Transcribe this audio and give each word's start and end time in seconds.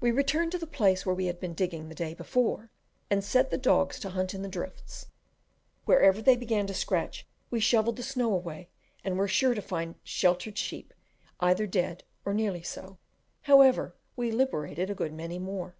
We 0.00 0.10
returned 0.10 0.50
to 0.50 0.58
the 0.58 0.66
place 0.66 1.06
where 1.06 1.14
we 1.14 1.26
had 1.26 1.38
been 1.38 1.54
digging 1.54 1.88
the 1.88 1.94
day 1.94 2.12
before, 2.12 2.72
and 3.08 3.22
set 3.22 3.52
the 3.52 3.56
dogs 3.56 4.00
to 4.00 4.10
hunt 4.10 4.34
in 4.34 4.42
the 4.42 4.48
drifts; 4.48 5.06
wherever 5.84 6.20
they 6.20 6.34
began 6.34 6.66
to 6.66 6.74
scratch 6.74 7.24
we 7.52 7.60
shovelled 7.60 7.94
the 7.94 8.02
snow 8.02 8.34
away, 8.34 8.68
and 9.04 9.16
were 9.16 9.28
sure 9.28 9.54
to 9.54 9.62
find 9.62 9.94
sheep 10.02 10.92
either 11.38 11.68
dead 11.68 12.02
or 12.24 12.34
nearly 12.34 12.64
so: 12.64 12.98
however, 13.42 13.94
we 14.16 14.32
liberated 14.32 14.90
a 14.90 14.94
good 14.96 15.12
many 15.12 15.38
more. 15.38 15.76